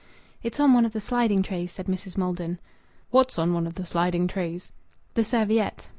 [0.41, 2.17] "It's on one of the sliding trays," said Mrs.
[2.17, 2.59] Maldon.
[3.11, 4.71] "What's on one of the sliding trays?"
[5.13, 5.89] "The serviette."